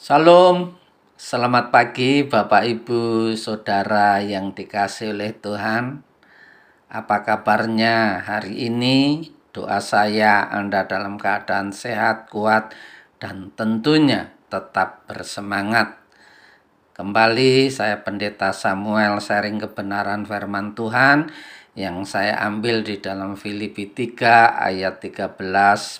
[0.00, 0.80] Salam,
[1.20, 6.00] selamat pagi Bapak Ibu Saudara yang dikasih oleh Tuhan.
[6.88, 9.28] Apa kabarnya hari ini?
[9.52, 12.72] Doa saya Anda dalam keadaan sehat, kuat,
[13.20, 16.00] dan tentunya tetap bersemangat.
[16.96, 21.28] Kembali saya Pendeta Samuel sharing kebenaran firman Tuhan
[21.76, 24.16] yang saya ambil di dalam Filipi 3
[24.64, 25.36] ayat 13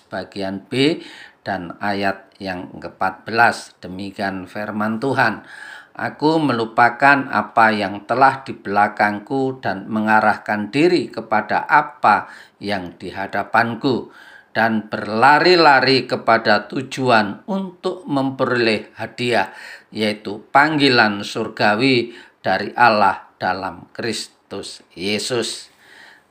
[0.09, 0.99] bagian B
[1.41, 3.81] dan ayat yang ke-14.
[3.81, 5.45] Demikian firman Tuhan.
[5.91, 12.31] Aku melupakan apa yang telah di belakangku dan mengarahkan diri kepada apa
[12.63, 14.07] yang di hadapanku
[14.55, 19.51] dan berlari-lari kepada tujuan untuk memperoleh hadiah
[19.91, 25.71] yaitu panggilan surgawi dari Allah dalam Kristus Yesus.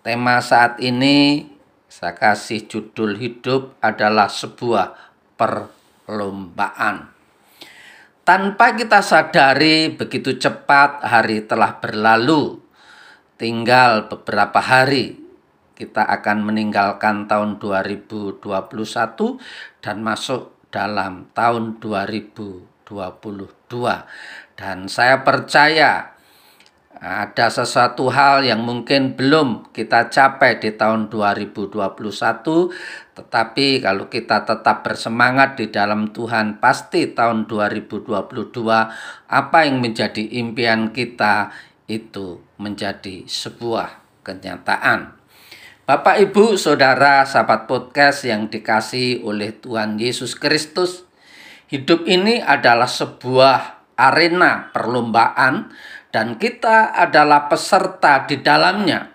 [0.00, 1.44] Tema saat ini
[1.90, 4.94] saya kasih judul hidup adalah sebuah
[5.34, 7.10] perlombaan.
[8.22, 12.62] Tanpa kita sadari begitu cepat hari telah berlalu.
[13.34, 15.18] Tinggal beberapa hari
[15.74, 18.38] kita akan meninggalkan tahun 2021
[19.82, 22.86] dan masuk dalam tahun 2022.
[24.54, 26.19] Dan saya percaya
[27.00, 31.72] ada sesuatu hal yang mungkin belum kita capai di tahun 2021
[33.16, 38.04] tetapi kalau kita tetap bersemangat di dalam Tuhan pasti tahun 2022
[39.32, 41.48] apa yang menjadi impian kita
[41.88, 45.16] itu menjadi sebuah kenyataan.
[45.88, 51.08] Bapak Ibu Saudara sahabat podcast yang dikasih oleh Tuhan Yesus Kristus
[51.72, 55.72] hidup ini adalah sebuah arena perlombaan
[56.10, 59.14] dan kita adalah peserta di dalamnya.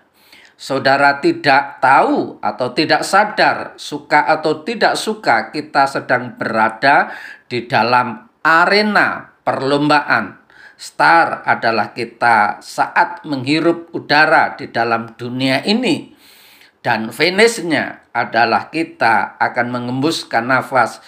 [0.56, 7.12] Saudara tidak tahu atau tidak sadar, suka atau tidak suka, kita sedang berada
[7.44, 10.40] di dalam arena perlombaan.
[10.76, 16.16] Star adalah kita saat menghirup udara di dalam dunia ini.
[16.80, 21.04] Dan finishnya adalah kita akan mengembuskan nafas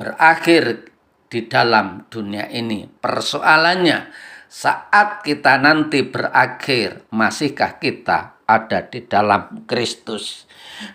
[0.00, 0.88] berakhir
[1.28, 2.88] di dalam dunia ini.
[2.88, 4.08] Persoalannya,
[4.46, 10.46] saat kita nanti berakhir, masihkah kita ada di dalam Kristus?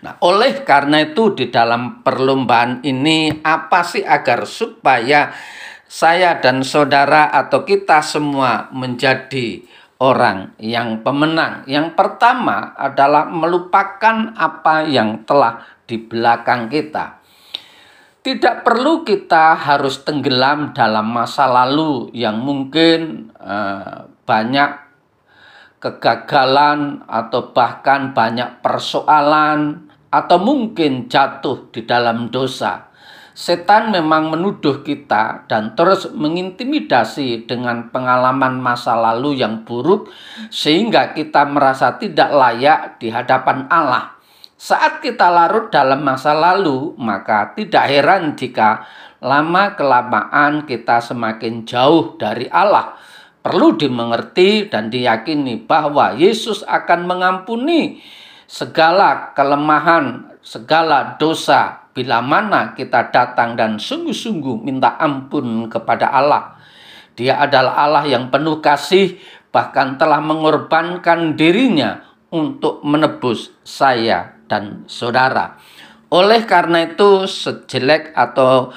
[0.02, 5.34] Nah, oleh karena itu di dalam perlombaan ini apa sih agar supaya
[5.92, 9.62] saya dan saudara atau kita semua menjadi
[10.02, 11.62] orang yang pemenang.
[11.70, 17.21] Yang pertama adalah melupakan apa yang telah di belakang kita.
[18.22, 24.78] Tidak perlu kita harus tenggelam dalam masa lalu yang mungkin uh, banyak
[25.82, 32.94] kegagalan atau bahkan banyak persoalan atau mungkin jatuh di dalam dosa.
[33.34, 40.14] Setan memang menuduh kita dan terus mengintimidasi dengan pengalaman masa lalu yang buruk
[40.54, 44.21] sehingga kita merasa tidak layak di hadapan Allah.
[44.62, 48.86] Saat kita larut dalam masa lalu, maka tidak heran jika
[49.18, 52.94] lama-kelamaan kita semakin jauh dari Allah.
[53.42, 58.06] Perlu dimengerti dan diyakini bahwa Yesus akan mengampuni
[58.46, 66.62] segala kelemahan, segala dosa bila mana kita datang dan sungguh-sungguh minta ampun kepada Allah.
[67.18, 69.18] Dia adalah Allah yang penuh kasih,
[69.50, 75.56] bahkan telah mengorbankan dirinya untuk menebus saya dan saudara.
[76.12, 78.76] Oleh karena itu, sejelek atau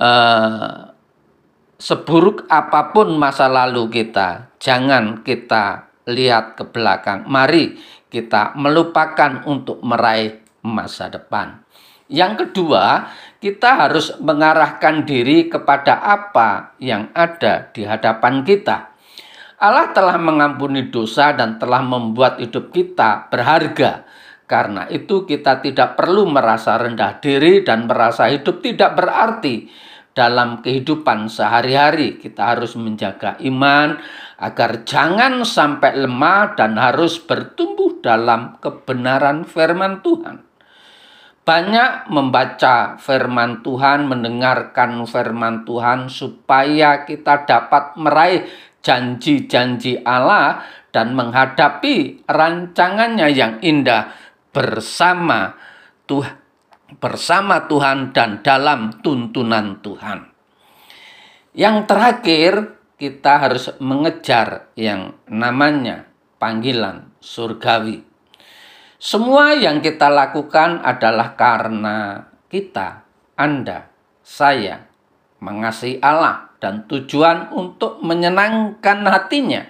[0.00, 0.96] uh,
[1.76, 7.28] seburuk apa pun masa lalu kita, jangan kita lihat ke belakang.
[7.28, 7.76] Mari
[8.08, 11.68] kita melupakan untuk meraih masa depan.
[12.10, 13.06] Yang kedua,
[13.38, 18.90] kita harus mengarahkan diri kepada apa yang ada di hadapan kita.
[19.60, 24.08] Allah telah mengampuni dosa dan telah membuat hidup kita berharga.
[24.50, 29.70] Karena itu kita tidak perlu merasa rendah diri dan merasa hidup tidak berarti
[30.10, 32.18] dalam kehidupan sehari-hari.
[32.18, 33.94] Kita harus menjaga iman
[34.42, 40.42] agar jangan sampai lemah dan harus bertumbuh dalam kebenaran firman Tuhan.
[41.46, 48.50] Banyak membaca firman Tuhan, mendengarkan firman Tuhan supaya kita dapat meraih
[48.82, 55.54] janji-janji Allah dan menghadapi rancangannya yang indah bersama
[56.06, 56.40] Tuhan
[56.98, 60.26] bersama Tuhan dan dalam tuntunan Tuhan.
[61.54, 62.52] Yang terakhir,
[62.98, 66.10] kita harus mengejar yang namanya
[66.42, 68.02] panggilan surgawi.
[68.98, 73.06] Semua yang kita lakukan adalah karena kita,
[73.38, 73.86] Anda,
[74.26, 74.90] saya
[75.38, 76.50] mengasihi Allah.
[76.60, 79.64] dan tujuan untuk menyenangkan hatinya.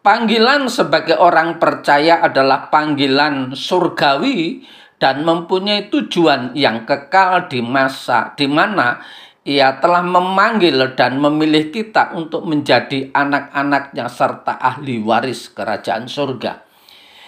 [0.00, 4.64] Panggilan sebagai orang percaya adalah panggilan surgawi
[4.96, 8.96] dan mempunyai tujuan yang kekal di masa di mana
[9.44, 16.64] ia telah memanggil dan memilih kita untuk menjadi anak-anaknya serta ahli waris kerajaan surga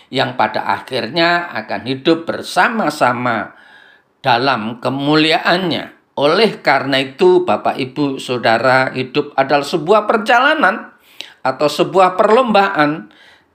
[0.08, 3.52] yang pada akhirnya akan hidup bersama-sama
[4.24, 6.16] dalam kemuliaannya.
[6.16, 10.91] Oleh karena itu, Bapak, Ibu, Saudara, hidup adalah sebuah perjalanan
[11.42, 13.10] atau sebuah perlombaan.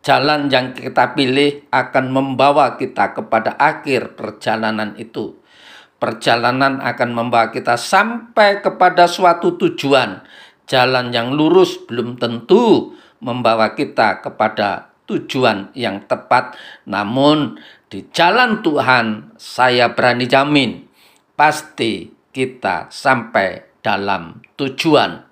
[0.05, 5.35] Jalan yang kita pilih akan membawa kita kepada akhir perjalanan itu.
[5.97, 10.23] Perjalanan akan membawa kita sampai kepada suatu tujuan.
[10.63, 17.57] Jalan yang lurus belum tentu membawa kita kepada tujuan yang tepat, namun
[17.87, 20.87] di jalan Tuhan, saya berani jamin
[21.39, 25.26] pasti kita sampai dalam tujuan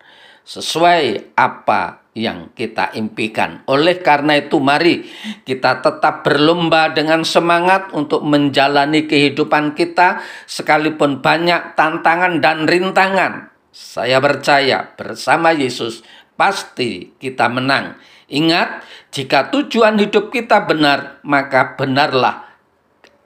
[0.45, 3.65] sesuai apa yang kita impikan.
[3.67, 5.03] Oleh karena itu, mari
[5.43, 13.51] kita tetap berlomba dengan semangat untuk menjalani kehidupan kita, sekalipun banyak tantangan dan rintangan.
[13.75, 16.07] Saya percaya bersama Yesus
[16.39, 17.99] pasti kita menang.
[18.31, 22.47] Ingat, jika tujuan hidup kita benar, maka benarlah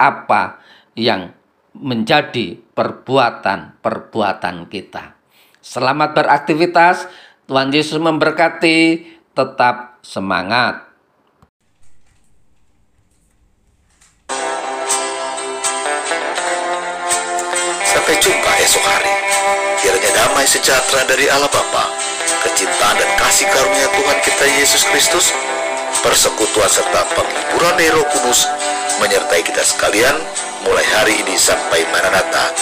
[0.02, 0.58] apa
[0.98, 1.30] yang
[1.78, 5.19] menjadi perbuatan-perbuatan kita.
[5.70, 7.06] Selamat beraktivitas,
[7.46, 9.06] Tuhan Yesus memberkati,
[9.38, 10.82] tetap semangat.
[17.86, 19.14] Sampai jumpa esok hari.
[19.86, 21.86] Kiranya damai sejahtera dari Allah Bapa
[22.50, 25.30] kecintaan dan kasih karunia Tuhan kita Yesus Kristus,
[26.02, 28.50] persekutuan serta penghiburan Roh Kudus
[29.06, 30.18] menyertai kita sekalian
[30.66, 32.58] mulai hari ini sampai Maranatha